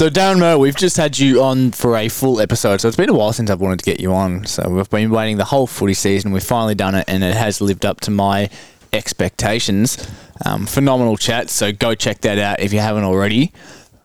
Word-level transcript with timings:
So 0.00 0.08
Darren 0.08 0.38
Murr, 0.38 0.56
we've 0.56 0.74
just 0.74 0.96
had 0.96 1.18
you 1.18 1.42
on 1.42 1.72
for 1.72 1.94
a 1.94 2.08
full 2.08 2.40
episode. 2.40 2.80
So 2.80 2.88
it's 2.88 2.96
been 2.96 3.10
a 3.10 3.12
while 3.12 3.34
since 3.34 3.50
I've 3.50 3.60
wanted 3.60 3.80
to 3.80 3.84
get 3.84 4.00
you 4.00 4.14
on. 4.14 4.46
So 4.46 4.66
we've 4.70 4.88
been 4.88 5.10
waiting 5.10 5.36
the 5.36 5.44
whole 5.44 5.66
footy 5.66 5.92
season. 5.92 6.32
We've 6.32 6.42
finally 6.42 6.74
done 6.74 6.94
it, 6.94 7.04
and 7.06 7.22
it 7.22 7.34
has 7.34 7.60
lived 7.60 7.84
up 7.84 8.00
to 8.00 8.10
my 8.10 8.48
expectations. 8.94 10.10
Um, 10.42 10.64
phenomenal 10.64 11.18
chat. 11.18 11.50
So 11.50 11.70
go 11.70 11.94
check 11.94 12.22
that 12.22 12.38
out 12.38 12.60
if 12.60 12.72
you 12.72 12.78
haven't 12.78 13.04
already. 13.04 13.52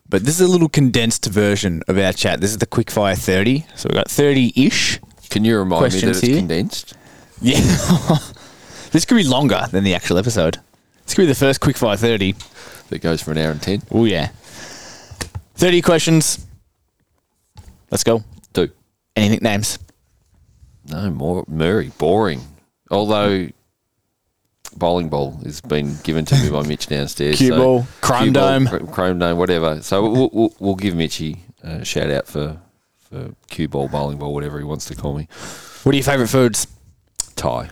But 0.10 0.26
this 0.26 0.36
is 0.36 0.42
a 0.42 0.52
little 0.52 0.68
condensed 0.68 1.28
version 1.28 1.82
of 1.88 1.98
our 1.98 2.12
chat. 2.12 2.42
This 2.42 2.52
is 2.52 2.58
the 2.58 2.68
quickfire 2.68 3.18
thirty. 3.18 3.66
So 3.78 3.88
we've 3.88 3.96
got 3.96 4.12
thirty 4.12 4.52
ish. 4.54 5.00
Can 5.30 5.46
you 5.46 5.58
remind 5.58 5.94
me 5.94 6.00
that 6.02 6.10
it's 6.10 6.20
here? 6.20 6.40
condensed? 6.40 6.94
Yeah. 7.40 7.62
this 8.92 9.06
could 9.06 9.16
be 9.16 9.24
longer 9.24 9.62
than 9.72 9.86
the 9.86 9.96
actual 9.96 10.18
episode. 10.18 10.60
This 11.06 11.14
could 11.14 11.22
be 11.22 11.28
the 11.28 11.36
first 11.36 11.62
quickfire 11.62 11.98
thirty. 11.98 12.36
That 12.90 13.00
goes 13.00 13.22
for 13.22 13.32
an 13.32 13.38
hour 13.38 13.52
and 13.52 13.62
ten. 13.62 13.82
Oh 13.92 14.04
yeah. 14.04 14.32
Thirty 15.56 15.82
questions. 15.82 16.46
Let's 17.92 18.04
go. 18.04 18.24
Do 18.54 18.70
Any 19.16 19.30
nicknames? 19.30 19.80
no 20.88 21.10
more 21.10 21.44
Murray. 21.48 21.92
Boring. 21.98 22.42
Although 22.92 23.48
bowling 24.78 25.10
ball 25.10 25.40
has 25.44 25.62
been 25.62 25.96
given 26.04 26.26
to 26.26 26.36
me 26.36 26.50
by 26.50 26.62
Mitch 26.68 26.88
downstairs. 26.88 27.38
Cue 27.38 27.50
so- 27.50 27.58
ball, 27.58 27.88
Chrome 28.02 28.24
Cue 28.24 28.32
ball, 28.34 28.60
Dome. 28.60 28.88
Chrome 28.88 29.20
Dome, 29.20 29.38
whatever. 29.38 29.82
So 29.82 30.10
we'll, 30.10 30.30
we'll, 30.34 30.54
we'll 30.60 30.76
give 30.76 30.96
Mitchy 30.96 31.38
a 31.64 31.84
shout 31.86 32.10
out 32.12 32.28
for 32.28 32.60
for 33.00 33.34
cue 33.50 33.68
ball, 33.68 33.88
bowling 33.88 34.18
ball, 34.18 34.34
whatever 34.34 34.58
he 34.60 34.66
wants 34.66 34.86
to 34.86 34.96
call 34.96 35.16
me. 35.18 35.28
What 35.84 35.94
are 35.94 35.98
your 35.98 36.04
favourite 36.04 36.30
foods? 36.30 36.68
Thai. 37.36 37.70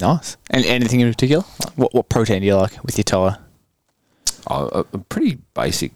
Nice. 0.00 0.36
And 0.50 0.64
anything 0.64 1.00
in 1.00 1.10
particular? 1.12 1.44
What 1.76 1.94
what 1.94 2.08
protein 2.08 2.40
do 2.40 2.46
you 2.46 2.56
like 2.56 2.82
with 2.84 2.96
your 2.98 3.04
tie? 3.04 3.36
Oh, 4.48 4.68
a, 4.68 4.80
a 4.92 4.98
pretty 4.98 5.38
basic 5.54 5.92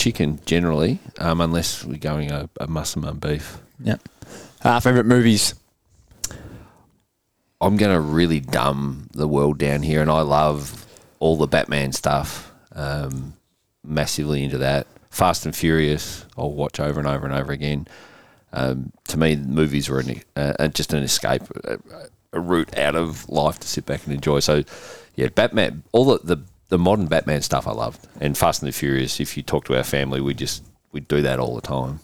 chicken 0.00 0.40
generally, 0.46 0.98
um, 1.18 1.42
unless 1.42 1.84
we're 1.84 1.98
going 1.98 2.30
a, 2.30 2.48
a 2.58 2.66
Massaman 2.66 3.20
beef. 3.20 3.58
Yeah. 3.78 3.96
Uh, 4.64 4.80
favourite 4.80 5.04
movies? 5.04 5.54
I'm 7.60 7.76
going 7.76 7.92
to 7.92 8.00
really 8.00 8.40
dumb 8.40 9.10
the 9.12 9.28
world 9.28 9.58
down 9.58 9.82
here, 9.82 10.00
and 10.00 10.10
I 10.10 10.22
love 10.22 10.86
all 11.18 11.36
the 11.36 11.46
Batman 11.46 11.92
stuff. 11.92 12.50
Um, 12.72 13.34
massively 13.84 14.42
into 14.42 14.56
that. 14.58 14.86
Fast 15.10 15.44
and 15.44 15.54
Furious, 15.54 16.24
I'll 16.38 16.52
watch 16.52 16.80
over 16.80 16.98
and 16.98 17.08
over 17.08 17.26
and 17.26 17.34
over 17.34 17.52
again. 17.52 17.86
Um, 18.54 18.92
to 19.08 19.18
me, 19.18 19.36
movies 19.36 19.90
were 19.90 20.00
an, 20.00 20.22
uh, 20.34 20.68
just 20.68 20.94
an 20.94 21.02
escape, 21.02 21.42
a, 21.64 21.78
a 22.32 22.40
route 22.40 22.76
out 22.78 22.96
of 22.96 23.28
life 23.28 23.58
to 23.58 23.68
sit 23.68 23.84
back 23.84 24.06
and 24.06 24.14
enjoy. 24.14 24.40
So, 24.40 24.62
yeah, 25.16 25.28
Batman, 25.28 25.82
all 25.92 26.06
the, 26.06 26.36
the 26.36 26.42
the 26.70 26.78
modern 26.78 27.06
Batman 27.06 27.42
stuff 27.42 27.66
I 27.68 27.72
loved, 27.72 28.06
and 28.20 28.36
Fast 28.38 28.62
and 28.62 28.68
the 28.68 28.72
Furious. 28.72 29.20
If 29.20 29.36
you 29.36 29.42
talk 29.42 29.64
to 29.66 29.76
our 29.76 29.84
family, 29.84 30.20
we 30.20 30.32
just 30.34 30.64
we 30.92 31.00
do 31.00 31.20
that 31.22 31.38
all 31.38 31.54
the 31.54 31.60
time. 31.60 32.00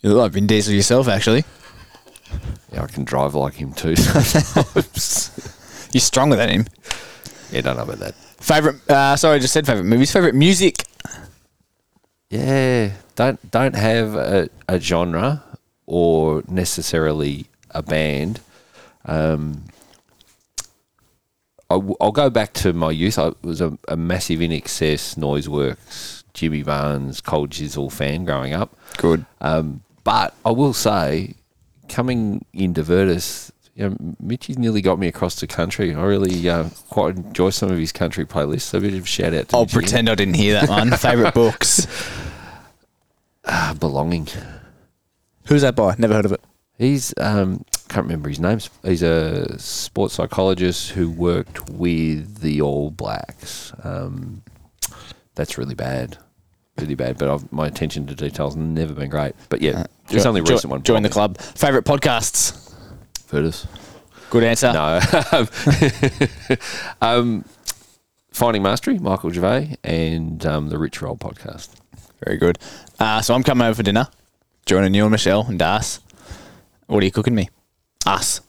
You 0.00 0.10
look 0.10 0.18
like 0.18 0.32
Vin 0.32 0.46
Diesel 0.46 0.74
yourself, 0.74 1.08
actually. 1.08 1.44
Yeah, 2.72 2.84
I 2.84 2.86
can 2.86 3.04
drive 3.04 3.34
like 3.34 3.54
him 3.54 3.72
too. 3.72 3.88
You're 5.92 6.00
stronger 6.00 6.36
than 6.36 6.48
him. 6.48 6.66
yeah, 7.50 7.62
don't 7.62 7.76
know 7.76 7.82
about 7.82 7.98
that. 7.98 8.14
Favourite? 8.14 8.88
Uh, 8.88 9.16
sorry, 9.16 9.36
I 9.36 9.38
just 9.40 9.52
said 9.52 9.66
favourite 9.66 9.86
movies. 9.88 10.12
Favourite 10.12 10.34
music? 10.34 10.84
Yeah, 12.30 12.92
don't 13.16 13.50
don't 13.50 13.74
have 13.74 14.14
a, 14.14 14.48
a 14.68 14.78
genre 14.78 15.42
or 15.86 16.44
necessarily 16.46 17.46
a 17.70 17.82
band. 17.82 18.40
Um, 19.04 19.64
I, 21.70 21.76
will 21.76 22.12
go 22.12 22.28
back 22.30 22.52
to 22.54 22.72
my 22.72 22.90
youth. 22.90 23.18
I 23.18 23.32
was 23.42 23.60
a, 23.60 23.78
a 23.88 23.96
massive 23.96 24.40
INXS, 24.40 25.16
Noiseworks, 25.16 26.24
Jimmy 26.34 26.62
Barnes, 26.64 27.20
Cold 27.20 27.52
Chisel 27.52 27.90
fan 27.90 28.24
growing 28.24 28.52
up. 28.52 28.76
Good. 28.96 29.24
Um, 29.40 29.82
but 30.02 30.34
I 30.44 30.50
will 30.50 30.72
say, 30.74 31.34
coming 31.88 32.44
into 32.52 32.82
Virtus, 32.82 33.52
you 33.74 33.88
know, 33.88 33.96
Mitchy's 34.20 34.58
nearly 34.58 34.82
got 34.82 34.98
me 34.98 35.06
across 35.06 35.40
the 35.40 35.46
country. 35.46 35.94
I 35.94 36.02
really 36.02 36.48
uh, 36.48 36.68
quite 36.88 37.16
enjoy 37.16 37.50
some 37.50 37.70
of 37.70 37.78
his 37.78 37.92
country 37.92 38.26
playlists. 38.26 38.62
So 38.62 38.78
a 38.78 38.80
bit 38.80 38.94
of 38.94 39.04
a 39.04 39.06
shout 39.06 39.32
out 39.32 39.48
to 39.50 39.56
I'll 39.56 39.62
Mitchy. 39.62 39.74
pretend 39.74 40.10
I 40.10 40.16
didn't 40.16 40.34
hear 40.34 40.54
that 40.54 40.68
one. 40.68 40.90
favourite 40.96 41.34
books? 41.34 41.86
Ah, 43.44 43.74
belonging. 43.78 44.28
Who's 45.46 45.62
that 45.62 45.76
by? 45.76 45.94
Never 45.98 46.14
heard 46.14 46.26
of 46.26 46.32
it. 46.32 46.42
He's 46.78 47.14
um, 47.16 47.64
can't 47.90 48.04
remember 48.04 48.28
his 48.28 48.38
name. 48.38 48.60
He's 48.84 49.02
a 49.02 49.58
sports 49.58 50.14
psychologist 50.14 50.90
who 50.92 51.10
worked 51.10 51.68
with 51.68 52.38
the 52.38 52.62
All 52.62 52.90
Blacks. 52.90 53.72
Um, 53.82 54.42
that's 55.34 55.58
really 55.58 55.74
bad, 55.74 56.16
really 56.78 56.94
bad. 56.94 57.18
But 57.18 57.28
I've, 57.28 57.52
my 57.52 57.66
attention 57.66 58.06
to 58.06 58.14
details 58.14 58.54
never 58.54 58.94
been 58.94 59.10
great. 59.10 59.34
But 59.48 59.60
yeah, 59.60 59.86
it's 60.08 60.24
only 60.24 60.40
a 60.40 60.44
recent 60.44 60.70
one. 60.70 60.84
Join 60.84 61.02
the 61.02 61.08
club. 61.08 61.38
Favourite 61.38 61.84
podcasts? 61.84 62.72
Virtus. 63.26 63.66
Good 64.30 64.44
answer. 64.44 64.72
No. 64.72 65.00
um, 67.02 67.44
Finding 68.30 68.62
Mastery, 68.62 68.98
Michael 69.00 69.30
Gervais, 69.30 69.76
and 69.82 70.46
um, 70.46 70.68
the 70.68 70.78
Rich 70.78 71.02
Roll 71.02 71.16
podcast. 71.16 71.70
Very 72.24 72.36
good. 72.36 72.58
Uh, 73.00 73.20
so 73.20 73.34
I'm 73.34 73.42
coming 73.42 73.66
over 73.66 73.74
for 73.74 73.82
dinner, 73.82 74.06
joining 74.64 74.94
you 74.94 75.02
and 75.02 75.10
Michelle 75.10 75.44
and 75.48 75.58
Das. 75.58 75.98
What 76.86 77.02
are 77.02 77.04
you 77.04 77.10
cooking 77.10 77.34
me? 77.34 77.48
Us. 78.10 78.40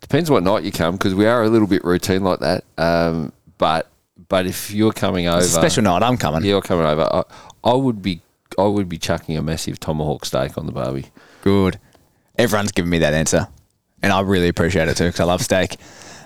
Depends 0.00 0.30
what 0.30 0.42
night 0.44 0.62
you 0.62 0.70
come 0.70 0.94
because 0.94 1.14
we 1.14 1.26
are 1.26 1.42
a 1.42 1.48
little 1.48 1.66
bit 1.66 1.84
routine 1.84 2.22
like 2.22 2.38
that. 2.38 2.64
Um, 2.78 3.32
but 3.58 3.90
but 4.28 4.46
if 4.46 4.70
you're 4.70 4.92
coming 4.92 5.26
over, 5.26 5.38
It's 5.38 5.48
a 5.48 5.50
special 5.50 5.82
night. 5.82 6.02
I'm 6.02 6.16
coming. 6.16 6.44
You're 6.44 6.62
coming 6.62 6.86
over. 6.86 7.02
I, 7.02 7.24
I 7.64 7.74
would 7.74 8.00
be 8.00 8.20
I 8.56 8.62
would 8.64 8.88
be 8.88 8.96
chucking 8.98 9.36
a 9.36 9.42
massive 9.42 9.80
tomahawk 9.80 10.24
steak 10.24 10.56
on 10.56 10.66
the 10.66 10.72
barbie. 10.72 11.06
Good. 11.42 11.80
Everyone's 12.36 12.70
giving 12.72 12.90
me 12.90 12.98
that 12.98 13.12
answer, 13.12 13.48
and 14.02 14.12
I 14.12 14.20
really 14.20 14.48
appreciate 14.48 14.88
it 14.88 14.96
too 14.96 15.06
because 15.06 15.20
I 15.20 15.24
love 15.24 15.42
steak. 15.42 15.76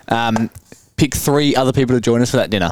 Um, 0.07 0.51
pick 0.95 1.15
three 1.15 1.55
other 1.55 1.73
people 1.73 1.95
to 1.95 2.01
join 2.01 2.21
us 2.21 2.29
for 2.29 2.37
that 2.37 2.51
dinner. 2.51 2.71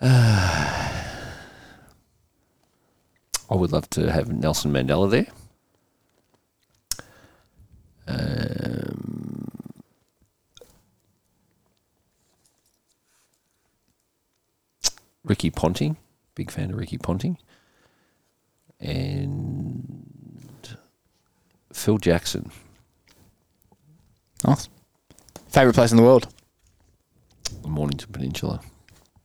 I 0.00 0.90
would 3.50 3.72
love 3.72 3.90
to 3.90 4.10
have 4.12 4.32
Nelson 4.32 4.72
Mandela 4.72 5.10
there. 5.10 5.26
Ricky 15.42 15.50
Ponting, 15.50 15.96
big 16.36 16.52
fan 16.52 16.70
of 16.70 16.76
Ricky 16.76 16.98
Ponting, 16.98 17.36
and 18.78 20.76
Phil 21.72 21.98
Jackson. 21.98 22.52
Nice. 24.46 24.68
Favorite 25.48 25.74
place 25.74 25.90
in 25.90 25.96
the 25.96 26.04
world? 26.04 26.32
the 27.62 27.68
Mornington 27.68 28.12
Peninsula. 28.12 28.60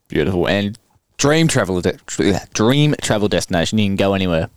Beautiful. 0.08 0.48
And 0.48 0.80
dream 1.18 1.48
travel 1.48 1.82
de- 1.82 2.00
dream 2.52 2.96
travel 3.00 3.28
destination. 3.28 3.78
You 3.78 3.86
can 3.86 3.96
go 3.96 4.16
anywhere. 4.16 4.50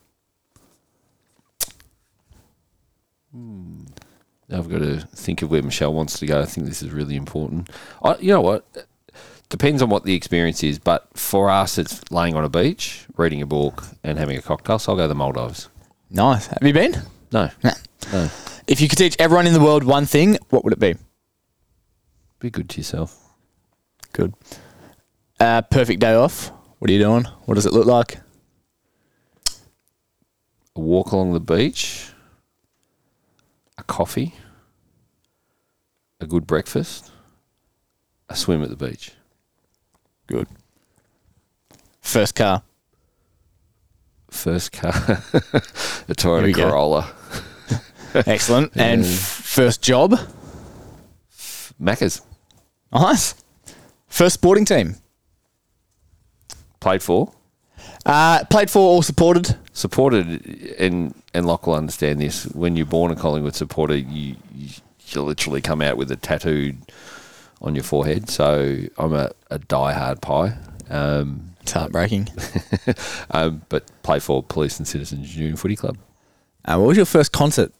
Hmm. 3.32 3.84
Now 4.48 4.59
I've 4.59 4.71
got 4.71 4.78
to 4.78 5.00
think 5.15 5.42
of 5.42 5.50
where 5.50 5.62
Michelle 5.62 5.92
wants 5.92 6.19
to 6.21 6.27
go. 6.27 6.41
I 6.41 6.47
think 6.47 6.66
this 6.66 6.82
is 6.82 6.91
really 6.91 7.16
important. 7.16 7.69
I, 8.03 8.16
you 8.16 8.32
know 8.32 8.41
what? 8.41 8.87
Depends 9.50 9.82
on 9.82 9.90
what 9.90 10.04
the 10.04 10.14
experience 10.14 10.62
is, 10.62 10.78
but 10.78 11.06
for 11.14 11.50
us, 11.50 11.76
it's 11.76 12.00
laying 12.10 12.34
on 12.36 12.44
a 12.44 12.48
beach, 12.48 13.04
reading 13.16 13.42
a 13.42 13.46
book, 13.46 13.84
and 14.04 14.16
having 14.18 14.36
a 14.38 14.42
cocktail. 14.42 14.78
So 14.78 14.92
I'll 14.92 14.96
go 14.96 15.02
to 15.04 15.08
the 15.08 15.14
Maldives. 15.14 15.68
Nice. 16.08 16.46
Have 16.46 16.62
you 16.62 16.72
been? 16.72 16.94
No, 17.32 17.50
Nah. 17.62 17.72
no, 18.12 18.28
If 18.66 18.80
you 18.80 18.88
could 18.88 18.98
teach 18.98 19.16
everyone 19.18 19.46
in 19.46 19.52
the 19.52 19.60
world 19.60 19.84
one 19.84 20.06
thing, 20.06 20.38
what 20.50 20.64
would 20.64 20.72
it 20.72 20.78
be? 20.80 20.94
be 22.38 22.48
good 22.50 22.70
to 22.70 22.78
yourself. 22.78 23.28
Good. 24.12 24.32
Uh, 25.38 25.60
perfect 25.62 26.00
day 26.00 26.14
off. 26.14 26.50
What 26.78 26.88
are 26.88 26.92
you 26.94 26.98
doing? 26.98 27.24
What 27.44 27.56
does 27.56 27.66
it 27.66 27.72
look 27.74 27.86
like? 27.86 28.18
A 30.76 30.80
walk 30.80 31.12
along 31.12 31.32
the 31.34 31.41
beach, 31.41 32.08
a 33.76 33.82
coffee, 33.82 34.34
a 36.20 36.26
good 36.26 36.46
breakfast, 36.46 37.10
a 38.28 38.36
swim 38.36 38.62
at 38.62 38.70
the 38.70 38.76
beach. 38.76 39.12
Good. 40.30 40.47
First 42.00 42.34
car. 42.36 42.62
First 44.30 44.71
car, 44.71 44.92
a 46.09 46.15
Toyota. 46.15 46.54
Corolla. 46.54 47.12
Excellent. 48.15 48.72
And 48.77 49.04
f- 49.04 49.10
first 49.10 49.82
job. 49.82 50.15
Macca's 51.82 52.22
Nice. 52.92 53.34
First 54.06 54.34
sporting 54.34 54.65
team. 54.65 54.97
played 56.78 57.03
for. 57.03 57.32
Uh, 58.06 58.44
played 58.50 58.71
for 58.71 58.97
or 58.97 59.03
supported. 59.03 59.56
supported 59.72 60.27
and 60.78 61.15
and 61.34 61.47
Locke 61.47 61.66
will 61.66 61.74
understand 61.74 62.21
this 62.21 62.44
when 62.54 62.77
you're 62.77 62.86
born 62.86 63.10
a 63.10 63.16
Collingwood 63.16 63.54
supporter 63.56 63.97
you, 63.97 64.36
you 64.54 64.68
you 65.06 65.22
literally 65.22 65.60
come 65.60 65.82
out 65.82 65.97
with 65.97 66.10
a 66.12 66.16
tattooed 66.16 66.78
on 67.60 67.74
your 67.74 67.84
forehead 67.84 68.28
so 68.28 68.78
I'm 68.98 69.12
a, 69.15 69.30
a 69.51 69.59
die-hard 69.59 70.21
pie 70.22 70.57
um, 70.89 71.54
It's 71.60 71.72
heartbreaking. 71.72 72.28
um, 73.30 73.62
but 73.68 73.84
play 74.03 74.18
for 74.18 74.42
Police 74.42 74.78
and 74.78 74.89
Citizens 74.89 75.28
Junior 75.30 75.57
Footy 75.57 75.77
Club. 75.77 75.97
Uh, 76.65 76.77
what 76.78 76.89
was 76.89 76.97
your 76.97 77.07
first 77.07 77.33
concert? 77.33 77.72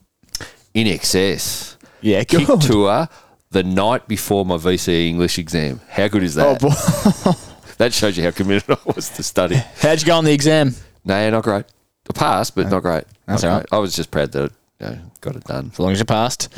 INXS. 0.75 1.77
Yeah, 2.01 2.23
Kick 2.25 2.47
good. 2.47 2.61
tour 2.61 3.09
the 3.51 3.63
night 3.65 4.07
before 4.07 4.47
my 4.47 4.57
VCE 4.57 5.09
English 5.09 5.39
exam. 5.39 5.81
How 5.89 6.09
good 6.09 6.23
is 6.23 6.37
that? 6.37 6.47
Oh, 6.47 6.69
that? 6.69 7.23
boy. 7.25 7.33
that 7.79 7.93
shows 7.93 8.17
you 8.17 8.23
how 8.25 8.31
committed 8.31 8.71
I 8.71 8.77
was 8.95 9.09
to 9.11 9.23
study. 9.23 9.57
How'd 9.57 10.01
you 10.01 10.07
go 10.07 10.17
on 10.17 10.25
the 10.25 10.33
exam? 10.33 10.75
No, 11.05 11.29
not 11.31 11.43
great. 11.45 11.65
I 12.09 12.13
passed, 12.13 12.55
but 12.55 12.69
not 12.71 12.83
great. 12.83 13.05
That's 13.27 13.43
Not 13.43 13.49
all 13.49 13.57
right. 13.59 13.69
great. 13.69 13.77
I 13.77 13.81
was 13.81 13.95
just 13.97 14.11
proud 14.11 14.33
that 14.33 14.53
I 14.81 14.85
you 14.85 14.97
know, 14.97 15.03
got 15.21 15.37
it 15.37 15.45
done. 15.45 15.71
As 15.73 15.79
long 15.79 15.93
as 15.93 15.99
you 15.99 16.05
passed. 16.05 16.49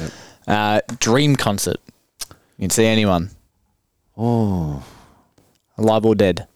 Uh, 0.47 0.81
dream 0.99 1.37
concert. 1.37 1.79
You 2.62 2.69
can 2.69 2.70
see 2.70 2.87
anyone, 2.87 3.31
Oh, 4.17 4.85
alive 5.76 6.06
or 6.06 6.14
dead. 6.14 6.47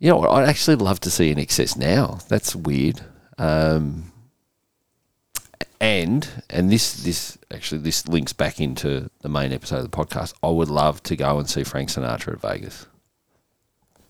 you 0.00 0.10
know 0.10 0.16
what? 0.16 0.30
I'd 0.30 0.48
actually 0.48 0.74
love 0.74 0.98
to 0.98 1.12
see 1.12 1.30
an 1.30 1.38
excess 1.38 1.76
now. 1.76 2.18
That's 2.26 2.56
weird. 2.56 3.00
Um, 3.38 4.10
and 5.80 6.28
and 6.50 6.68
this 6.72 6.94
this 7.04 7.38
actually 7.48 7.82
this 7.82 8.08
links 8.08 8.32
back 8.32 8.60
into 8.60 9.08
the 9.20 9.28
main 9.28 9.52
episode 9.52 9.84
of 9.84 9.90
the 9.92 9.96
podcast. 9.96 10.34
I 10.42 10.48
would 10.48 10.68
love 10.68 11.00
to 11.04 11.14
go 11.14 11.38
and 11.38 11.48
see 11.48 11.62
Frank 11.62 11.90
Sinatra 11.90 12.32
at 12.32 12.40
Vegas. 12.40 12.86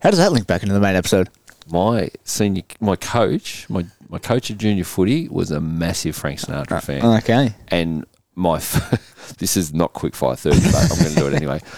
How 0.01 0.09
does 0.09 0.21
that 0.21 0.33
link 0.33 0.47
back 0.47 0.63
into 0.63 0.73
the 0.73 0.81
main 0.81 0.97
episode? 0.97 1.29
My 1.71 2.11
senior, 2.25 2.63
my 2.81 2.97
coach, 2.97 3.69
my 3.71 3.87
my 4.09 4.19
coach 4.19 4.51
at 4.51 4.59
junior 4.59 4.85
footy 4.85 5.29
was 5.29 5.51
a 5.51 5.61
massive 5.61 6.15
Frank 6.15 6.41
Sinatra 6.41 6.83
fan. 6.83 7.05
Okay. 7.19 7.55
and 7.69 8.05
my 8.35 8.57
f- 8.57 9.35
this 9.39 9.57
is 9.57 9.73
not 9.73 9.93
quick 9.93 10.15
fire 10.15 10.37
thirty, 10.37 10.61
but 10.61 10.75
I'm 10.75 10.89
going 10.99 11.15
to 11.15 11.21
do 11.21 11.27
it 11.29 11.35
anyway. 11.35 11.61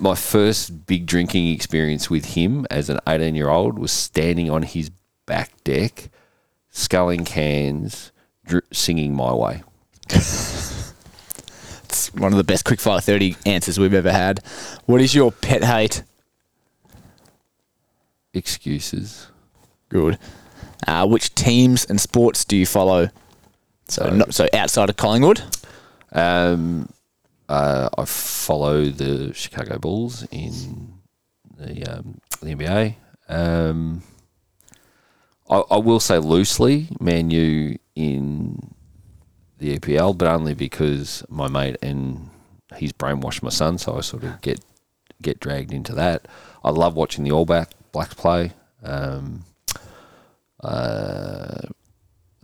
My 0.00 0.14
first 0.14 0.86
big 0.86 1.06
drinking 1.06 1.48
experience 1.50 2.10
with 2.10 2.34
him 2.34 2.66
as 2.70 2.90
an 2.90 2.98
18 3.06 3.34
year 3.34 3.48
old 3.48 3.78
was 3.78 3.90
standing 3.90 4.50
on 4.50 4.62
his 4.62 4.90
back 5.24 5.50
deck, 5.64 6.10
sculling 6.68 7.24
cans, 7.24 8.12
dr- 8.44 8.64
singing 8.70 9.14
my 9.14 9.32
way. 9.32 9.62
It's 10.10 10.92
one 12.12 12.32
of 12.32 12.36
the 12.36 12.44
best 12.44 12.66
quickfire 12.66 13.02
30 13.02 13.36
answers 13.46 13.80
we've 13.80 13.94
ever 13.94 14.12
had. 14.12 14.40
What 14.84 15.00
is 15.00 15.14
your 15.14 15.32
pet 15.32 15.64
hate? 15.64 16.02
Excuses. 18.38 19.28
Good. 19.88 20.18
Uh, 20.86 21.06
which 21.06 21.34
teams 21.34 21.84
and 21.84 22.00
sports 22.00 22.44
do 22.44 22.56
you 22.56 22.66
follow? 22.66 23.08
So, 23.88 24.02
So- 24.04 24.10
not, 24.14 24.34
so 24.34 24.48
outside 24.54 24.88
of 24.90 24.96
Collingwood? 24.96 25.42
Um, 26.12 26.88
uh, 27.48 27.88
I 27.98 28.04
follow 28.04 28.86
the 28.86 29.32
Chicago 29.34 29.78
Bulls 29.78 30.26
in 30.30 30.94
the 31.56 31.84
um, 31.98 32.20
the 32.40 32.54
NBA. 32.54 32.94
Um, 33.28 34.02
I, 35.50 35.62
I 35.70 35.76
will 35.78 36.00
say 36.00 36.18
loosely, 36.18 36.88
Man 37.00 37.30
U 37.30 37.78
in 37.94 38.74
the 39.58 39.78
EPL, 39.78 40.16
but 40.16 40.28
only 40.28 40.54
because 40.54 41.24
my 41.28 41.48
mate 41.48 41.76
and 41.82 42.30
he's 42.76 42.92
brainwashed 42.92 43.42
my 43.42 43.48
son, 43.50 43.76
so 43.78 43.96
I 43.96 44.00
sort 44.02 44.24
of 44.24 44.40
get 44.40 44.60
get 45.20 45.40
dragged 45.40 45.72
into 45.72 45.94
that. 45.94 46.26
I 46.62 46.70
love 46.70 46.94
watching 46.94 47.24
the 47.24 47.32
All 47.32 47.44
Black 47.44 47.70
Blacks 47.98 48.14
play. 48.14 48.52
Um, 48.84 49.42
uh, 50.62 51.62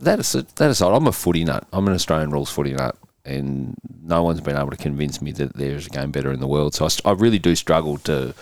that 0.01 0.19
is 0.19 0.33
that 0.33 0.69
aside, 0.69 0.93
I'm 0.93 1.07
a 1.07 1.13
footy 1.13 1.45
nut. 1.45 1.65
I'm 1.71 1.87
an 1.87 1.93
Australian 1.93 2.31
rules 2.31 2.49
footy 2.49 2.73
nut, 2.73 2.97
and 3.23 3.73
no 4.03 4.21
one's 4.21 4.41
been 4.41 4.57
able 4.57 4.71
to 4.71 4.75
convince 4.75 5.21
me 5.21 5.31
that 5.31 5.55
there's 5.55 5.87
a 5.87 5.89
game 5.89 6.11
better 6.11 6.33
in 6.33 6.41
the 6.41 6.47
world. 6.47 6.73
So 6.75 6.85
I, 6.85 7.09
I 7.09 7.13
really 7.13 7.39
do 7.39 7.55
struggle 7.55 7.97
to 7.99 8.35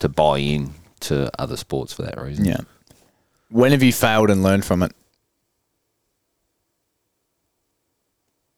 to 0.00 0.08
buy 0.08 0.38
in 0.38 0.74
to 1.02 1.30
other 1.40 1.56
sports 1.56 1.92
for 1.92 2.02
that 2.02 2.20
reason. 2.20 2.44
Yeah. 2.44 2.62
When 3.50 3.70
have 3.70 3.84
you 3.84 3.92
failed 3.92 4.28
and 4.28 4.42
learned 4.42 4.64
from 4.64 4.82
it? 4.82 4.92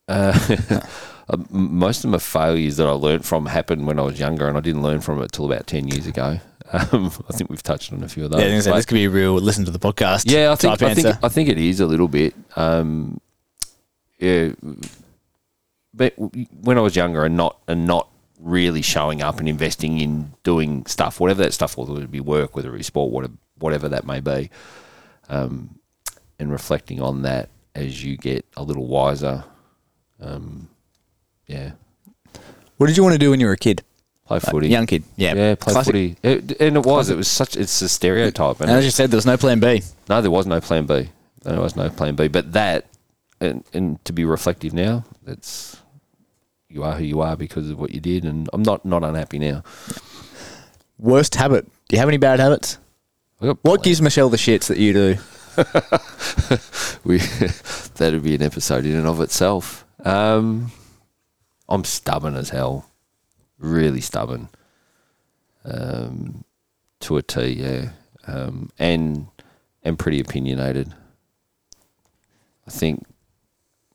Uh, 0.09 0.81
most 1.51 2.05
of 2.05 2.11
my 2.11 2.19
failures 2.19 2.79
that 2.79 2.87
I 2.87 2.93
learned 2.93 3.27
from 3.27 3.45
happened 3.45 3.87
when 3.87 3.99
I 3.99 4.03
was 4.05 4.19
younger, 4.19 4.49
and 4.49 4.57
I 4.57 4.61
didn't 4.61 4.83
learn 4.83 5.03
from 5.03 5.21
it 5.21 5.33
till 5.33 5.45
about 5.45 5.67
ten 5.67 5.87
years 5.87 6.07
ago. 6.07 6.41
Um, 6.73 7.07
I 7.29 7.33
think 7.33 7.51
we've 7.51 7.63
touched 7.63 7.93
on 7.93 8.03
a 8.05 8.09
few 8.09 8.25
of 8.25 8.31
those. 8.31 8.41
Yeah, 8.41 8.47
I 8.49 8.55
was 8.55 8.67
gonna 8.67 8.77
this 8.77 8.87
could 8.87 8.95
be 8.95 9.05
a 9.07 9.11
real 9.11 9.35
listen 9.35 9.65
to 9.65 9.71
the 9.73 9.79
podcast. 9.81 10.31
Yeah, 10.31 10.53
I 10.53 10.55
think 10.55 10.79
type 10.79 10.91
I 10.91 10.95
think. 10.95 11.25
I 11.25 11.29
think 11.29 11.49
it 11.49 11.59
is 11.59 11.81
a 11.81 11.87
little 11.87 12.07
bit. 12.07 12.35
Um, 12.55 13.21
yeah, 14.19 14.51
but 15.93 16.15
when 16.17 16.79
I 16.79 16.81
was 16.81 16.95
younger 16.95 17.25
and 17.25 17.37
not 17.37 17.59
and 17.67 17.87
not 17.87 18.09
really 18.39 18.83
showing 18.83 19.21
up 19.21 19.39
and 19.39 19.49
investing 19.49 19.99
in 20.01 20.33
doing 20.45 20.87
stuff, 20.87 21.21
whatever 21.21 21.43
that 21.43 21.53
stuff 21.53 21.77
was, 21.77 21.89
whether 21.89 22.05
it 22.05 22.11
be 22.11 22.21
work, 22.21 22.55
whether 22.55 22.73
it 22.75 22.79
be 22.79 22.83
sport, 22.85 23.11
whatever, 23.13 23.35
whatever 23.59 23.89
that 23.89 24.07
may 24.07 24.21
be, 24.21 24.51
um, 25.29 25.79
and 26.39 26.51
reflecting 26.53 27.03
on 27.03 27.23
that 27.23 27.49
as 27.75 28.03
you 28.05 28.17
get 28.17 28.47
a 28.57 28.63
little 28.63 28.87
wiser. 28.87 29.45
Um, 30.21 30.69
yeah, 31.47 31.73
What 32.77 32.87
did 32.87 32.97
you 32.97 33.03
want 33.03 33.15
to 33.15 33.19
do 33.19 33.31
when 33.31 33.41
you 33.41 33.47
were 33.47 33.53
a 33.53 33.59
kid? 33.59 33.83
Play 34.39 34.51
footy. 34.51 34.69
Young 34.69 34.87
kid. 34.87 35.05
Yeah. 35.17 35.35
yeah, 35.35 35.55
play 35.57 35.73
Classic. 35.73 35.93
footy. 35.93 36.17
It, 36.23 36.61
and 36.61 36.77
it 36.77 36.87
was. 36.87 37.11
It 37.11 37.17
was 37.17 37.29
such. 37.29 37.57
It's 37.57 37.83
a 37.83 37.89
stereotype. 37.89 38.61
And 38.61 38.71
And 38.71 38.79
as 38.79 38.85
you 38.85 38.91
said, 38.91 39.11
there 39.11 39.19
was 39.19 39.27
no 39.27 39.37
plan 39.37 39.61
B. 39.61 39.83
No, 40.09 40.23
there 40.23 40.31
was 40.31 40.47
no 40.47 40.61
plan 40.61 40.87
B. 40.87 41.09
There 41.43 41.61
was 41.61 41.77
no 41.77 41.89
plan 41.91 42.15
B. 42.17 42.29
But 42.29 42.53
that, 42.53 42.87
and, 43.41 43.65
and 43.73 44.05
to 44.05 44.13
be 44.13 44.25
reflective 44.25 44.73
now, 44.73 45.05
that's 45.25 45.81
you 46.69 46.85
are 46.85 46.95
who 46.95 47.05
you 47.05 47.21
are 47.21 47.37
because 47.37 47.71
of 47.71 47.79
what 47.79 47.91
you 47.91 48.01
did, 48.01 48.25
and 48.25 48.49
I'm 48.53 48.63
not 48.63 48.85
not 48.85 49.03
unhappy 49.03 49.39
now. 49.39 49.63
Worst 50.99 51.35
habit. 51.35 51.65
Do 51.89 51.97
you 51.97 51.99
have 51.99 52.09
any 52.09 52.19
bad 52.19 52.41
habits? 52.41 52.79
What 53.39 53.83
gives 53.83 54.03
Michelle 54.03 54.29
the 54.29 54.37
shits 54.37 54.67
that 54.67 54.77
you 54.77 54.93
do? 54.93 55.17
we 57.05 57.19
that'd 57.97 58.23
be 58.23 58.35
an 58.35 58.43
episode 58.43 58.85
in 58.85 58.95
and 58.95 59.07
of 59.07 59.21
itself. 59.21 59.87
Um, 60.05 60.71
I'm 61.69 61.85
stubborn 61.85 62.37
as 62.37 62.51
hell, 62.51 62.90
really 63.61 64.01
stubborn, 64.01 64.49
um, 65.65 66.45
to 67.01 67.17
a 67.17 67.23
T, 67.23 67.47
yeah, 67.53 67.91
um, 68.27 68.71
and 68.79 69.27
and 69.83 69.99
pretty 69.99 70.21
opinionated. 70.21 70.93
I 72.67 72.71
think 72.71 73.05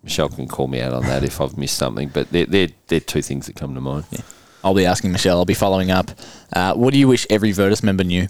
Michelle 0.03 0.29
can 0.29 0.47
call 0.47 0.67
me 0.67 0.81
out 0.81 0.93
on 0.93 1.03
that 1.03 1.23
if 1.23 1.41
I've 1.41 1.57
missed 1.57 1.77
something, 1.77 2.09
but 2.09 2.31
they're 2.31 2.45
they're, 2.45 2.69
they're 2.87 2.99
two 2.99 3.21
things 3.21 3.47
that 3.47 3.55
come 3.55 3.73
to 3.75 3.81
mind. 3.81 4.05
I'll 4.63 4.73
be 4.73 4.85
asking 4.85 5.11
Michelle. 5.11 5.37
I'll 5.37 5.45
be 5.45 5.53
following 5.53 5.91
up. 5.91 6.09
Uh, 6.51 6.73
what 6.73 6.91
do 6.91 6.99
you 6.99 7.07
wish 7.07 7.27
every 7.29 7.51
Virtus 7.51 7.83
member 7.83 8.03
knew? 8.03 8.27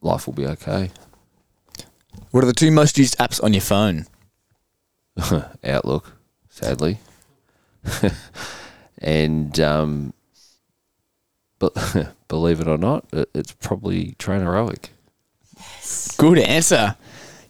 Life 0.00 0.26
will 0.26 0.34
be 0.34 0.46
okay. 0.46 0.90
What 2.30 2.44
are 2.44 2.46
the 2.46 2.54
two 2.54 2.70
most 2.70 2.96
used 2.96 3.18
apps 3.18 3.42
on 3.42 3.52
your 3.52 3.60
phone? 3.60 4.06
Outlook, 5.64 6.16
sadly. 6.48 6.98
and 8.98 9.58
um, 9.60 10.12
but 11.58 11.74
believe 12.28 12.60
it 12.60 12.68
or 12.68 12.78
not, 12.78 13.06
it, 13.12 13.30
it's 13.34 13.52
probably 13.52 14.14
Train 14.18 14.40
Heroic. 14.40 14.90
Good 16.16 16.38
answer. 16.38 16.96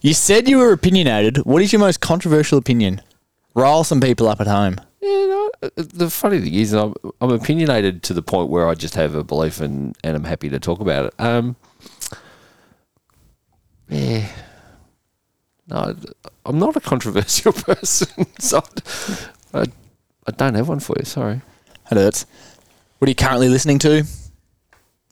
You 0.01 0.15
said 0.15 0.49
you 0.49 0.59
were 0.59 0.73
opinionated. 0.73 1.39
What 1.39 1.63
is 1.63 1.73
your 1.73 1.81
most 1.81 2.01
controversial 2.01 2.59
opinion? 2.59 3.03
Rile 3.55 3.85
some 3.85 4.01
people 4.01 4.29
up 4.29 4.41
at 4.41 4.47
home. 4.47 4.77
Yeah, 5.01 5.27
no, 5.27 5.51
uh, 5.63 5.69
the 5.77 6.11
funny 6.11 6.41
thing 6.41 6.55
is, 6.55 6.73
I'm, 6.73 6.95
I'm 7.21 7.31
opinionated 7.31 8.03
to 8.05 8.15
the 8.15 8.23
point 8.23 8.51
where 8.51 8.69
I 8.69 8.75
just 8.75 8.95
have 8.95 9.15
a 9.15 9.25
belief 9.25 9.61
and, 9.61 9.97
and 10.05 10.17
I'm 10.17 10.25
happy 10.25 10.51
to 10.51 10.59
talk 10.59 10.81
about 10.81 11.07
it. 11.07 11.15
Um, 11.19 11.57
yeah. 13.89 14.29
No, 15.69 15.97
I'm 16.45 16.59
not 16.59 16.77
a 16.77 16.81
controversial 16.81 17.53
person, 17.55 18.27
so 18.39 18.63
I, 19.55 19.61
I 19.61 19.67
don't 20.33 20.55
have 20.55 20.69
one 20.69 20.81
for 20.81 20.97
you. 20.99 21.05
Sorry. 21.05 21.41
That 21.89 21.99
hurts. 21.99 22.27
What 22.99 23.09
are 23.09 23.11
you 23.11 23.15
currently 23.15 23.49
listening 23.49 23.79
to? 23.81 24.05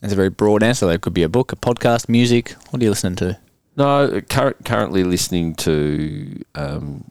That's 0.01 0.13
a 0.13 0.17
very 0.17 0.31
broad 0.31 0.63
answer. 0.63 0.87
That 0.87 1.01
could 1.01 1.15
be 1.15 1.23
a 1.23 1.29
book, 1.29 1.53
a 1.53 1.57
podcast, 1.57 2.09
music. 2.09 2.53
What 2.71 2.81
are 2.81 2.85
you 2.85 2.91
listening 2.91 3.17
to? 3.17 3.39
No, 3.77 4.21
cur- 4.29 4.57
currently 4.65 5.05
listening 5.05 5.55
to 5.57 6.43
um, 6.55 7.11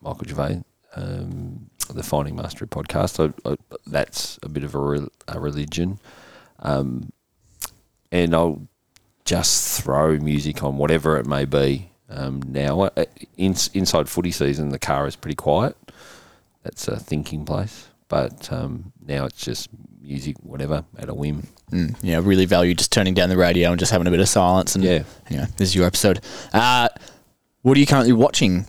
Michael 0.00 0.26
Gervais, 0.26 0.62
um, 0.94 1.70
the 1.92 2.02
Finding 2.02 2.36
Mastery 2.36 2.68
podcast. 2.68 3.32
I, 3.44 3.50
I, 3.50 3.56
that's 3.86 4.38
a 4.42 4.48
bit 4.48 4.64
of 4.64 4.74
a, 4.74 4.78
re- 4.78 5.08
a 5.26 5.40
religion, 5.40 5.98
um, 6.60 7.12
and 8.12 8.34
I'll 8.34 8.68
just 9.24 9.82
throw 9.82 10.16
music 10.18 10.62
on 10.62 10.76
whatever 10.76 11.18
it 11.18 11.26
may 11.26 11.44
be. 11.44 11.90
Um, 12.08 12.42
now, 12.46 12.82
uh, 12.82 13.04
in, 13.36 13.54
inside 13.74 14.08
footy 14.08 14.30
season, 14.30 14.70
the 14.70 14.78
car 14.78 15.06
is 15.06 15.16
pretty 15.16 15.36
quiet. 15.36 15.76
That's 16.68 16.86
a 16.86 16.98
thinking 17.00 17.46
place, 17.46 17.88
but 18.08 18.52
um, 18.52 18.92
now 19.06 19.24
it's 19.24 19.42
just 19.42 19.70
music, 20.02 20.36
whatever, 20.42 20.84
at 20.98 21.08
a 21.08 21.14
whim. 21.14 21.46
Mm, 21.72 21.96
yeah, 22.02 22.20
really 22.22 22.44
value 22.44 22.74
just 22.74 22.92
turning 22.92 23.14
down 23.14 23.30
the 23.30 23.38
radio 23.38 23.70
and 23.70 23.78
just 23.80 23.90
having 23.90 24.06
a 24.06 24.10
bit 24.10 24.20
of 24.20 24.28
silence. 24.28 24.74
And 24.74 24.84
Yeah. 24.84 25.04
anyway, 25.30 25.46
this 25.56 25.70
is 25.70 25.74
your 25.74 25.86
episode. 25.86 26.20
Uh, 26.52 26.90
what 27.62 27.74
are 27.78 27.80
you 27.80 27.86
currently 27.86 28.12
watching? 28.12 28.66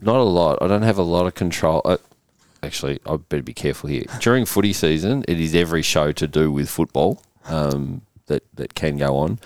Not 0.00 0.16
a 0.16 0.24
lot. 0.24 0.58
I 0.60 0.66
don't 0.66 0.82
have 0.82 0.98
a 0.98 1.02
lot 1.04 1.26
of 1.26 1.34
control. 1.36 1.80
I, 1.84 1.98
actually, 2.64 2.98
I 3.06 3.16
better 3.18 3.44
be 3.44 3.54
careful 3.54 3.88
here. 3.88 4.02
During 4.18 4.44
footy 4.44 4.72
season, 4.72 5.24
it 5.28 5.38
is 5.38 5.54
every 5.54 5.82
show 5.82 6.10
to 6.10 6.26
do 6.26 6.50
with 6.50 6.68
football 6.68 7.22
um, 7.44 8.02
that 8.26 8.42
that 8.56 8.74
can 8.74 8.96
go 8.96 9.16
on. 9.16 9.38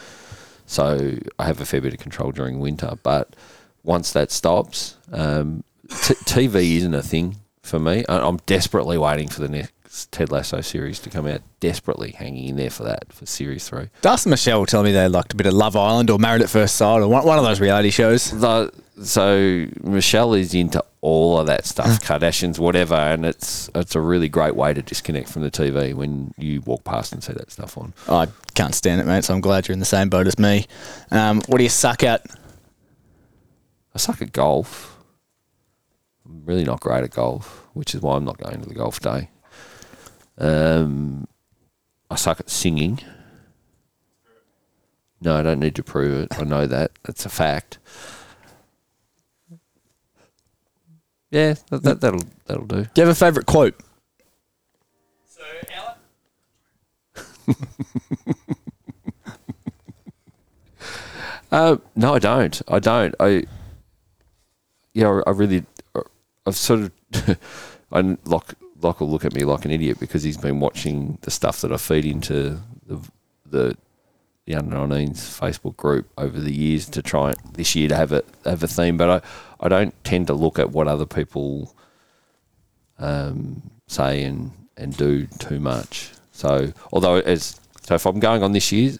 So 0.64 1.18
I 1.38 1.44
have 1.44 1.60
a 1.60 1.66
fair 1.66 1.82
bit 1.82 1.92
of 1.92 2.00
control 2.00 2.32
during 2.32 2.58
winter, 2.58 2.94
but 3.02 3.36
once 3.84 4.12
that 4.12 4.30
stops, 4.30 4.96
um, 5.12 5.62
t- 5.88 6.14
TV 6.14 6.76
isn't 6.76 6.94
a 6.94 7.02
thing 7.02 7.36
for 7.62 7.78
me. 7.78 8.04
I- 8.08 8.18
I'm 8.26 8.38
desperately 8.46 8.98
waiting 8.98 9.28
for 9.28 9.40
the 9.40 9.48
next 9.48 9.72
Ted 10.12 10.30
Lasso 10.30 10.60
series 10.60 10.98
to 11.00 11.10
come 11.10 11.26
out. 11.26 11.40
Desperately 11.60 12.12
hanging 12.12 12.48
in 12.48 12.56
there 12.56 12.70
for 12.70 12.84
that 12.84 13.12
for 13.12 13.24
series 13.26 13.68
three. 13.68 13.88
Dustin 14.02 14.30
Michelle 14.30 14.60
were 14.60 14.66
telling 14.66 14.86
me 14.86 14.92
they 14.92 15.08
liked 15.08 15.32
a 15.32 15.36
bit 15.36 15.46
of 15.46 15.54
Love 15.54 15.74
Island 15.76 16.10
or 16.10 16.18
Married 16.18 16.42
at 16.42 16.50
First 16.50 16.76
Sight 16.76 16.98
or 17.00 17.08
one, 17.08 17.24
one 17.24 17.38
of 17.38 17.44
those 17.44 17.60
reality 17.60 17.90
shows. 17.90 18.30
The, 18.30 18.70
so 19.02 19.66
Michelle 19.82 20.34
is 20.34 20.54
into 20.54 20.82
all 21.02 21.38
of 21.38 21.46
that 21.46 21.64
stuff, 21.66 22.00
Kardashians, 22.02 22.58
whatever, 22.58 22.94
and 22.94 23.24
it's 23.24 23.70
it's 23.74 23.94
a 23.94 24.00
really 24.00 24.28
great 24.28 24.56
way 24.56 24.74
to 24.74 24.82
disconnect 24.82 25.28
from 25.28 25.42
the 25.42 25.50
TV 25.50 25.94
when 25.94 26.32
you 26.38 26.60
walk 26.62 26.82
past 26.84 27.12
and 27.12 27.22
see 27.22 27.32
that 27.34 27.50
stuff 27.50 27.76
on. 27.78 27.92
I 28.08 28.26
can't 28.54 28.74
stand 28.74 29.00
it, 29.00 29.06
mate. 29.06 29.24
So 29.24 29.34
I'm 29.34 29.40
glad 29.40 29.68
you're 29.68 29.74
in 29.74 29.78
the 29.80 29.84
same 29.86 30.08
boat 30.08 30.26
as 30.26 30.38
me. 30.38 30.66
Um, 31.10 31.42
what 31.46 31.58
do 31.58 31.62
you 31.64 31.70
suck 31.70 32.02
at? 32.02 32.26
I 33.94 33.98
suck 33.98 34.20
at 34.22 34.32
golf. 34.32 34.95
I'm 36.28 36.42
really 36.44 36.64
not 36.64 36.80
great 36.80 37.04
at 37.04 37.10
golf, 37.10 37.66
which 37.74 37.94
is 37.94 38.00
why 38.02 38.16
I'm 38.16 38.24
not 38.24 38.38
going 38.38 38.60
to 38.60 38.68
the 38.68 38.74
golf 38.74 39.00
day. 39.00 39.30
Um, 40.38 41.26
I 42.10 42.16
suck 42.16 42.40
at 42.40 42.50
singing. 42.50 43.00
No, 45.20 45.36
I 45.36 45.42
don't 45.42 45.60
need 45.60 45.74
to 45.76 45.82
prove 45.82 46.24
it. 46.24 46.38
I 46.38 46.44
know 46.44 46.66
that. 46.66 46.92
That's 47.04 47.24
a 47.24 47.30
fact. 47.30 47.78
Yeah, 51.30 51.54
that, 51.70 51.82
that, 51.82 52.00
that'll 52.00 52.24
that'll 52.46 52.66
do. 52.66 52.84
Do 52.84 52.90
you 52.96 53.06
have 53.06 53.08
a 53.08 53.14
favourite 53.14 53.46
quote? 53.46 53.80
Uh, 61.52 61.76
no, 61.94 62.14
I 62.14 62.18
don't. 62.18 62.60
I 62.68 62.78
don't. 62.78 63.14
I, 63.20 63.44
yeah, 64.94 65.20
I 65.26 65.30
really, 65.30 65.64
I've 66.46 66.56
sort 66.56 66.80
of, 66.80 67.38
Locke, 68.24 68.54
Locke 68.80 69.00
will 69.00 69.10
look 69.10 69.24
at 69.24 69.34
me 69.34 69.44
like 69.44 69.64
an 69.64 69.70
idiot 69.70 69.98
because 69.98 70.22
he's 70.22 70.36
been 70.36 70.60
watching 70.60 71.18
the 71.22 71.30
stuff 71.30 71.60
that 71.62 71.72
I 71.72 71.76
feed 71.76 72.04
into 72.04 72.60
the 72.86 73.00
the 73.44 73.76
the 74.46 74.54
under 74.54 74.76
19s 74.76 75.40
Facebook 75.40 75.76
group 75.76 76.08
over 76.16 76.38
the 76.38 76.54
years 76.54 76.88
to 76.88 77.02
try 77.02 77.30
and, 77.30 77.38
this 77.54 77.74
year 77.74 77.88
to 77.88 77.96
have 77.96 78.12
a 78.12 78.22
have 78.44 78.62
a 78.62 78.68
theme, 78.68 78.96
but 78.96 79.10
I, 79.10 79.64
I 79.64 79.68
don't 79.68 79.92
tend 80.04 80.28
to 80.28 80.34
look 80.34 80.58
at 80.58 80.70
what 80.70 80.86
other 80.86 81.06
people 81.06 81.74
um, 82.98 83.62
say 83.88 84.22
and 84.22 84.52
and 84.76 84.96
do 84.96 85.26
too 85.38 85.58
much. 85.58 86.12
So 86.32 86.72
although 86.92 87.16
as 87.16 87.60
so 87.82 87.94
if 87.94 88.06
I'm 88.06 88.20
going 88.20 88.42
on 88.42 88.52
this 88.52 88.70
year's, 88.72 88.98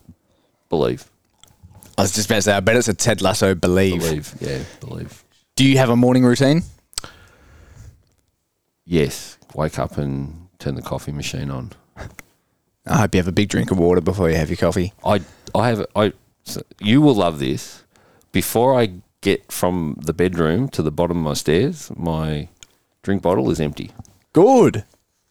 believe. 0.68 1.08
I 1.98 2.02
was 2.02 2.12
just 2.12 2.28
about 2.28 2.36
to 2.36 2.42
say, 2.42 2.52
I 2.52 2.60
bet 2.60 2.76
it's 2.76 2.88
a 2.88 2.94
Ted 2.94 3.22
Lasso 3.22 3.54
believe. 3.54 4.00
Believe, 4.00 4.34
yeah, 4.40 4.58
believe. 4.80 5.24
Do 5.54 5.64
you 5.64 5.78
have 5.78 5.88
a 5.88 5.96
morning 5.96 6.24
routine? 6.24 6.62
Yes, 8.86 9.36
wake 9.54 9.78
up 9.78 9.98
and 9.98 10.48
turn 10.58 10.76
the 10.76 10.82
coffee 10.82 11.12
machine 11.12 11.50
on. 11.50 11.72
I 12.86 12.98
hope 12.98 13.14
you 13.14 13.18
have 13.18 13.28
a 13.28 13.32
big 13.32 13.48
drink 13.48 13.72
of 13.72 13.78
water 13.78 14.00
before 14.00 14.30
you 14.30 14.36
have 14.36 14.48
your 14.48 14.56
coffee. 14.56 14.92
I, 15.04 15.20
I 15.54 15.68
have, 15.68 15.86
I, 15.96 16.12
so 16.44 16.62
you 16.80 17.00
will 17.00 17.16
love 17.16 17.40
this. 17.40 17.82
Before 18.30 18.78
I 18.78 18.92
get 19.22 19.50
from 19.50 19.98
the 20.00 20.12
bedroom 20.12 20.68
to 20.68 20.82
the 20.82 20.92
bottom 20.92 21.16
of 21.18 21.24
my 21.24 21.34
stairs, 21.34 21.90
my 21.96 22.48
drink 23.02 23.22
bottle 23.22 23.50
is 23.50 23.60
empty. 23.60 23.90
Good. 24.32 24.84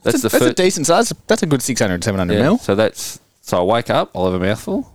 That's, 0.04 0.22
That's, 0.22 0.36
a, 0.36 0.40
the 0.40 0.46
that's 0.46 0.60
a 0.60 0.64
decent 0.64 0.88
size. 0.88 1.14
That's 1.28 1.44
a 1.44 1.46
good 1.46 1.62
600, 1.62 2.04
700 2.04 2.34
yeah, 2.34 2.42
mil. 2.42 2.58
so 2.58 2.76
that's 2.76 3.20
so 3.42 3.60
I 3.60 3.64
wake 3.64 3.90
up, 3.90 4.12
I'll 4.16 4.32
have 4.32 4.42
a 4.42 4.44
mouthful. 4.44 4.92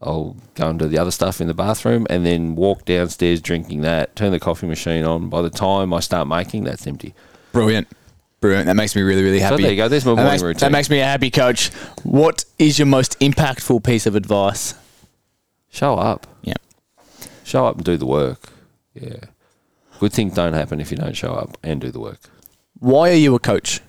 I'll 0.00 0.36
go 0.54 0.70
and 0.70 0.78
do 0.78 0.86
the 0.86 0.98
other 0.98 1.10
stuff 1.10 1.40
in 1.40 1.48
the 1.48 1.54
bathroom, 1.54 2.06
and 2.08 2.24
then 2.24 2.54
walk 2.54 2.84
downstairs 2.84 3.40
drinking 3.40 3.80
that. 3.80 4.14
Turn 4.14 4.30
the 4.30 4.38
coffee 4.38 4.66
machine 4.66 5.04
on. 5.04 5.28
By 5.28 5.42
the 5.42 5.50
time 5.50 5.92
I 5.92 6.00
start 6.00 6.28
making, 6.28 6.64
that's 6.64 6.86
empty. 6.86 7.14
Brilliant. 7.52 7.88
Brilliant. 8.40 8.66
That 8.66 8.76
makes 8.76 8.94
me 8.94 9.02
really, 9.02 9.22
really 9.22 9.40
happy. 9.40 9.56
So 9.56 9.62
there 9.62 9.70
you 9.72 9.76
go. 9.76 9.88
There's 9.88 10.04
my 10.04 10.12
That 10.12 10.16
morning 10.16 10.32
makes, 10.32 10.42
routine. 10.42 10.60
that 10.60 10.72
makes 10.72 10.90
me 10.90 11.00
a 11.00 11.04
happy 11.04 11.30
coach. 11.30 11.68
What 12.04 12.44
is 12.58 12.78
your 12.78 12.86
most 12.86 13.18
impactful 13.20 13.82
piece 13.84 14.06
of 14.06 14.14
advice? 14.14 14.74
Show 15.70 15.94
up. 15.94 16.26
Yeah. 16.42 16.54
Show 17.44 17.66
up 17.66 17.76
and 17.76 17.84
do 17.84 17.96
the 17.96 18.06
work. 18.06 18.50
Yeah. 18.94 19.16
Good 19.98 20.12
things 20.12 20.34
don't 20.34 20.52
happen 20.52 20.80
if 20.80 20.90
you 20.92 20.96
don't 20.96 21.16
show 21.16 21.32
up 21.34 21.58
and 21.64 21.80
do 21.80 21.90
the 21.90 21.98
work. 22.00 22.20
Why 22.78 23.10
are 23.10 23.14
you 23.14 23.34
a 23.34 23.40
coach? 23.40 23.80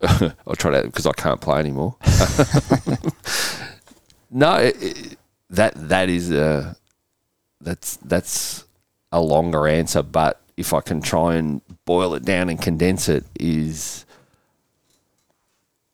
I'll 0.02 0.54
try 0.56 0.70
that 0.72 0.84
because 0.86 1.06
I 1.06 1.12
can't 1.12 1.40
play 1.40 1.58
anymore. 1.58 1.96
no, 4.30 4.54
it, 4.56 4.82
it- 4.82 5.18
that 5.50 5.74
that 5.88 6.08
is 6.08 6.32
a 6.32 6.74
that's 7.60 7.96
that's 7.98 8.64
a 9.12 9.20
longer 9.20 9.68
answer, 9.68 10.02
but 10.02 10.40
if 10.56 10.72
I 10.72 10.80
can 10.80 11.00
try 11.00 11.34
and 11.34 11.60
boil 11.84 12.14
it 12.14 12.24
down 12.24 12.48
and 12.48 12.60
condense 12.60 13.08
it, 13.08 13.24
is 13.38 14.04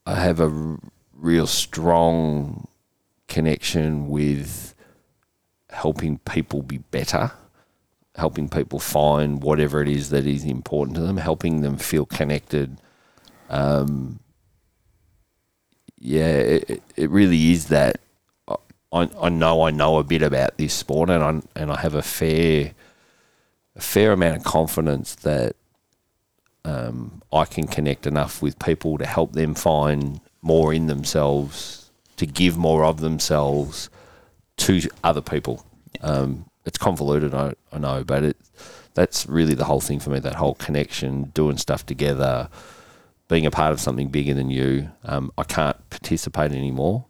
I 0.06 0.16
have 0.16 0.40
a 0.40 0.48
r- 0.50 0.78
real 1.14 1.46
strong 1.46 2.66
connection 3.28 4.08
with 4.08 4.74
helping 5.70 6.18
people 6.18 6.62
be 6.62 6.78
better, 6.78 7.32
helping 8.16 8.48
people 8.48 8.78
find 8.78 9.42
whatever 9.42 9.80
it 9.82 9.88
is 9.88 10.10
that 10.10 10.26
is 10.26 10.44
important 10.44 10.96
to 10.96 11.02
them, 11.02 11.16
helping 11.18 11.60
them 11.62 11.76
feel 11.76 12.06
connected 12.06 12.78
um, 13.50 14.20
yeah, 15.98 16.28
it, 16.28 16.82
it- 16.96 17.10
really 17.10 17.50
is 17.52 17.66
that. 17.66 18.00
I, 18.92 19.08
I 19.20 19.28
know 19.28 19.62
I 19.62 19.70
know 19.70 19.98
a 19.98 20.04
bit 20.04 20.22
about 20.22 20.56
this 20.58 20.74
sport, 20.74 21.10
and 21.10 21.22
I 21.22 21.60
and 21.60 21.70
I 21.70 21.80
have 21.80 21.94
a 21.94 22.02
fair 22.02 22.72
a 23.80 23.82
fair 23.82 24.12
amount 24.12 24.36
of 24.36 24.44
confidence 24.44 25.14
that 25.14 25.56
um, 26.66 27.22
I 27.32 27.46
can 27.46 27.66
connect 27.66 28.06
enough 28.06 28.42
with 28.42 28.58
people 28.58 28.98
to 28.98 29.06
help 29.06 29.32
them 29.32 29.54
find 29.54 30.20
more 30.42 30.74
in 30.74 30.86
themselves, 30.86 31.90
to 32.18 32.26
give 32.26 32.58
more 32.58 32.84
of 32.84 33.00
themselves 33.00 33.88
to 34.58 34.82
other 35.02 35.22
people. 35.22 35.64
Um, 36.02 36.44
it's 36.66 36.76
convoluted, 36.76 37.34
I, 37.34 37.54
I 37.72 37.78
know, 37.78 38.04
but 38.04 38.22
it 38.22 38.36
that's 38.92 39.26
really 39.26 39.54
the 39.54 39.64
whole 39.64 39.80
thing 39.80 39.98
for 39.98 40.10
me. 40.10 40.18
That 40.18 40.34
whole 40.34 40.56
connection, 40.56 41.30
doing 41.32 41.56
stuff 41.56 41.86
together, 41.86 42.50
being 43.28 43.46
a 43.46 43.50
part 43.50 43.72
of 43.72 43.80
something 43.80 44.08
bigger 44.08 44.34
than 44.34 44.50
you. 44.50 44.90
Um, 45.04 45.32
I 45.38 45.44
can't 45.44 45.78
participate 45.88 46.52
anymore. 46.52 47.06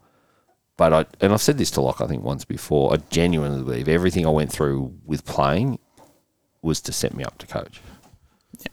But 0.76 0.92
I, 0.92 1.06
and 1.20 1.32
I've 1.32 1.40
said 1.40 1.58
this 1.58 1.72
to 1.72 1.80
Locke, 1.80 2.00
I 2.00 2.06
think 2.06 2.22
once 2.22 2.44
before, 2.44 2.94
I 2.94 2.98
genuinely 3.10 3.64
believe 3.64 3.88
everything 3.88 4.24
I 4.24 4.30
went 4.30 4.52
through 4.52 4.94
with 5.04 5.24
playing 5.24 5.80
was 6.62 6.80
to 6.82 6.92
set 6.92 7.14
me 7.14 7.24
up 7.24 7.38
to 7.38 7.46
coach. 7.46 7.80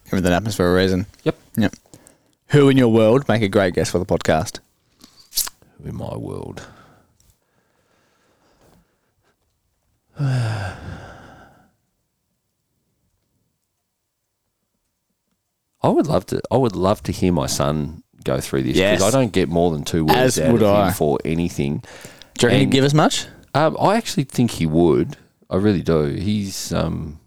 Everything 0.07 0.31
happens 0.31 0.55
for 0.55 0.69
a 0.69 0.75
reason. 0.75 1.05
Yep. 1.23 1.37
Yep. 1.57 1.75
Who 2.49 2.69
in 2.69 2.77
your 2.77 2.89
world 2.89 3.27
make 3.27 3.41
a 3.41 3.47
great 3.47 3.73
guest 3.73 3.91
for 3.91 3.99
the 3.99 4.05
podcast? 4.05 4.59
Who 5.81 5.89
In 5.89 5.95
my 5.95 6.15
world. 6.15 6.65
I 15.81 15.89
would 15.89 16.07
love 16.07 16.25
to. 16.27 16.41
I 16.51 16.57
would 16.57 16.75
love 16.75 17.03
to 17.03 17.11
hear 17.11 17.31
my 17.31 17.45
son 17.47 18.03
go 18.23 18.39
through 18.39 18.63
this 18.63 18.73
because 18.73 18.99
Yes. 18.99 19.01
I 19.03 19.11
don't 19.11 19.31
get 19.31 19.47
more 19.47 19.71
than 19.71 19.83
two 19.83 20.05
words 20.05 20.17
As 20.17 20.39
out 20.39 20.51
would 20.51 20.63
of 20.63 20.75
I. 20.75 20.87
him 20.87 20.93
for 20.93 21.19
anything. 21.23 21.83
Do 22.37 22.45
you 22.45 22.47
reckon 22.47 22.59
he'd 22.61 22.71
give 22.71 22.83
us 22.83 22.93
much? 22.93 23.27
Um, 23.53 23.77
I 23.79 23.95
actually 23.95 24.23
think 24.25 24.51
he 24.51 24.65
would. 24.65 25.15
I 25.49 25.55
really 25.57 25.81
do. 25.81 26.05
He's 26.05 26.73
um, 26.73 27.19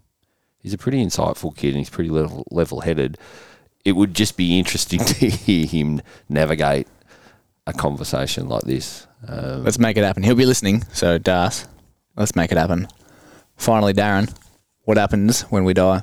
he's 0.61 0.73
a 0.73 0.77
pretty 0.77 1.03
insightful 1.03 1.55
kid 1.55 1.69
and 1.69 1.77
he's 1.77 1.89
pretty 1.89 2.09
level 2.09 2.45
level 2.51 2.81
headed. 2.81 3.17
It 3.83 3.93
would 3.93 4.13
just 4.13 4.37
be 4.37 4.59
interesting 4.59 4.99
to 5.05 5.29
hear 5.29 5.65
him 5.65 6.01
navigate 6.29 6.87
a 7.67 7.73
conversation 7.73 8.47
like 8.47 8.63
this. 8.63 9.07
Um, 9.27 9.63
Let's 9.63 9.79
make 9.79 9.97
it 9.97 10.03
happen. 10.03 10.23
He'll 10.23 10.35
be 10.35 10.45
listening. 10.45 10.83
So, 10.93 11.17
Das, 11.17 11.67
let's 12.15 12.35
make 12.35 12.51
it 12.51 12.57
happen. 12.57 12.87
Finally, 13.55 13.93
Darren, 13.93 14.33
what 14.83 14.97
happens 14.97 15.41
when 15.43 15.63
we 15.63 15.73
die? 15.73 16.01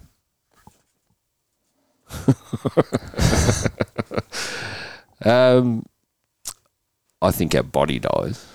um, 5.24 5.84
I 7.20 7.30
think 7.32 7.54
our 7.54 7.62
body 7.62 7.98
dies. 7.98 8.46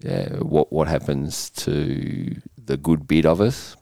Yeah. 0.00 0.36
What 0.38 0.72
what 0.72 0.86
happens 0.88 1.50
to 1.50 2.36
the 2.62 2.76
good 2.76 3.08
bit 3.08 3.24
of 3.26 3.40
us? 3.40 3.76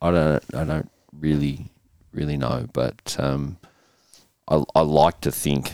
I 0.00 0.10
don't. 0.10 0.44
I 0.54 0.64
don't 0.64 0.90
really 1.12 1.70
really 2.12 2.36
know, 2.36 2.66
but 2.72 3.16
um, 3.18 3.58
I 4.48 4.62
I 4.74 4.80
like 4.80 5.20
to 5.22 5.32
think 5.32 5.72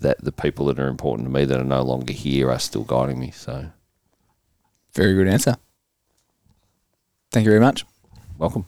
that 0.00 0.22
the 0.24 0.32
people 0.32 0.66
that 0.66 0.78
are 0.80 0.88
important 0.88 1.28
to 1.28 1.32
me 1.32 1.44
that 1.44 1.60
are 1.60 1.64
no 1.64 1.82
longer 1.82 2.12
here 2.12 2.50
are 2.50 2.58
still 2.58 2.84
guiding 2.84 3.18
me. 3.20 3.30
So 3.30 3.70
Very 4.94 5.14
good 5.14 5.28
answer. 5.28 5.56
Thank 7.30 7.44
you 7.44 7.50
very 7.50 7.60
much. 7.60 7.84
welcome. 8.38 8.66